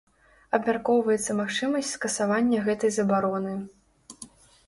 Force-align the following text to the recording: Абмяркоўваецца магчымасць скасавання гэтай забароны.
Абмяркоўваецца 0.57 1.33
магчымасць 1.41 1.91
скасавання 1.97 2.63
гэтай 2.69 2.91
забароны. 2.99 3.53